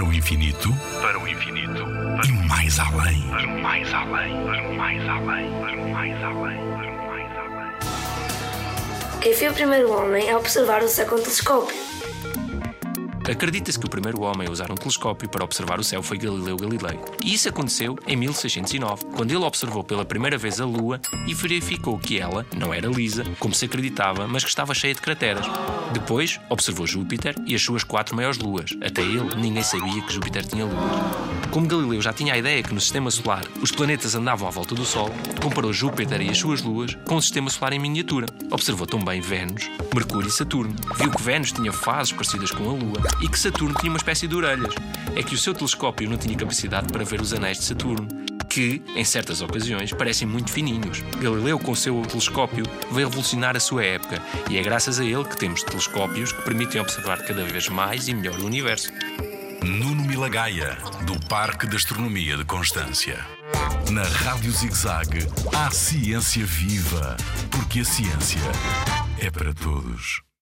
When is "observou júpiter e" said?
26.48-27.54